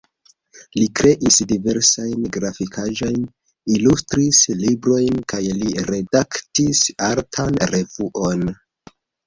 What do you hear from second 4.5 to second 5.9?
librojn kaj li